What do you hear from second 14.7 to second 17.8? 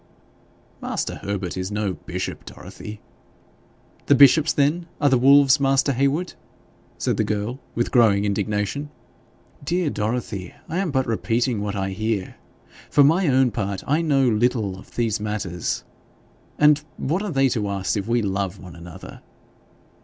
of these matters. And what are they to